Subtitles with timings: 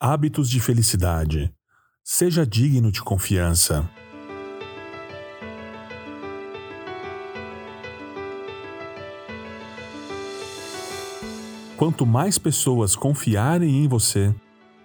[0.00, 1.52] Hábitos de felicidade.
[2.04, 3.90] Seja digno de confiança.
[11.76, 14.32] Quanto mais pessoas confiarem em você,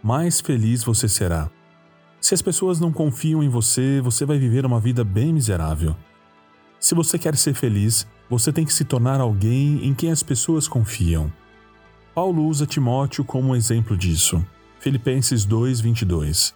[0.02, 1.48] mais feliz você será.
[2.20, 5.95] Se as pessoas não confiam em você, você vai viver uma vida bem miserável.
[6.80, 10.68] Se você quer ser feliz, você tem que se tornar alguém em quem as pessoas
[10.68, 11.32] confiam.
[12.16, 14.43] Paulo usa Timóteo como exemplo disso.
[14.84, 16.54] Filipenses 2:22.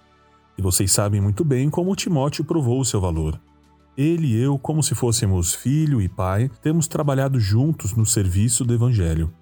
[0.58, 3.40] E vocês sabem muito bem como Timóteo provou o seu valor.
[3.98, 8.74] Ele e eu, como se fôssemos filho e pai, temos trabalhado juntos no serviço do
[8.74, 9.34] evangelho.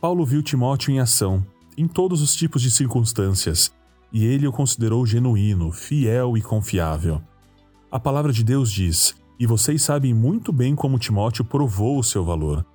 [0.00, 1.46] Paulo viu Timóteo em ação,
[1.78, 3.72] em todos os tipos de circunstâncias,
[4.12, 7.22] e ele o considerou genuíno, fiel e confiável.
[7.88, 12.24] A palavra de Deus diz: "E vocês sabem muito bem como Timóteo provou o seu
[12.24, 12.66] valor."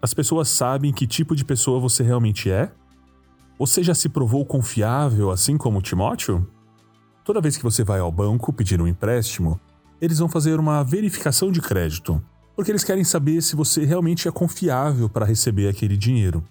[0.00, 2.72] As pessoas sabem que tipo de pessoa você realmente é
[3.64, 6.44] você já se provou confiável assim como Timóteo?
[7.24, 9.60] Toda vez que você vai ao banco pedir um empréstimo,
[10.00, 12.20] eles vão fazer uma verificação de crédito,
[12.56, 16.42] porque eles querem saber se você realmente é confiável para receber aquele dinheiro.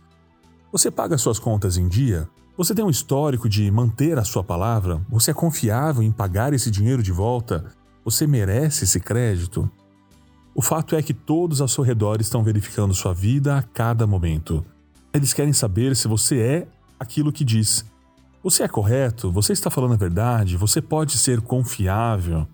[0.71, 2.29] Você paga suas contas em dia?
[2.55, 5.05] Você tem um histórico de manter a sua palavra?
[5.09, 7.65] Você é confiável em pagar esse dinheiro de volta?
[8.05, 9.69] Você merece esse crédito?
[10.55, 14.65] O fato é que todos ao seu redor estão verificando sua vida a cada momento.
[15.13, 16.67] Eles querem saber se você é
[17.01, 17.83] aquilo que diz.
[18.43, 19.31] Você é correto?
[19.31, 20.55] Você está falando a verdade?
[20.55, 22.47] Você pode ser confiável?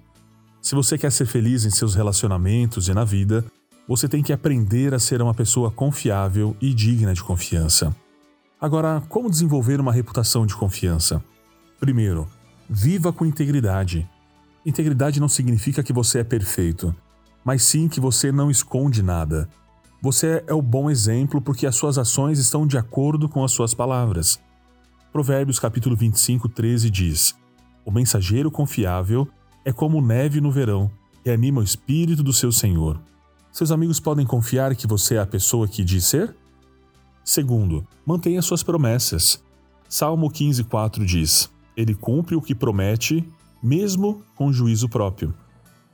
[0.61, 3.43] Se você quer ser feliz em seus relacionamentos e na vida,
[3.85, 7.93] você tem que aprender a ser uma pessoa confiável e digna de confiança.
[8.59, 11.21] Agora, como desenvolver uma reputação de confiança?
[11.77, 12.25] Primeiro,
[12.69, 14.09] viva com integridade.
[14.65, 16.95] Integridade não significa que você é perfeito,
[17.43, 19.49] mas sim que você não esconde nada.
[19.99, 23.73] Você é o bom exemplo porque as suas ações estão de acordo com as suas
[23.73, 24.39] palavras.
[25.11, 27.35] Provérbios capítulo 25, 13 diz:
[27.83, 29.27] O mensageiro confiável
[29.65, 30.91] é como neve no verão,
[31.25, 33.01] e anima o espírito do seu senhor.
[33.51, 36.35] Seus amigos podem confiar que você é a pessoa que diz ser?
[37.23, 39.43] Segundo, mantenha suas promessas.
[39.89, 43.27] Salmo 15,4 diz: Ele cumpre o que promete,
[43.63, 45.33] mesmo com juízo próprio.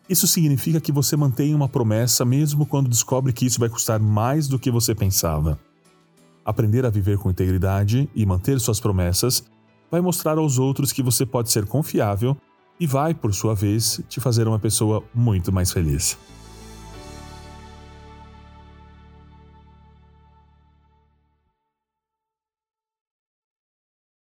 [0.09, 4.47] Isso significa que você mantém uma promessa mesmo quando descobre que isso vai custar mais
[4.47, 5.57] do que você pensava.
[6.43, 9.45] Aprender a viver com integridade e manter suas promessas
[9.89, 12.35] vai mostrar aos outros que você pode ser confiável
[12.79, 16.17] e vai, por sua vez, te fazer uma pessoa muito mais feliz.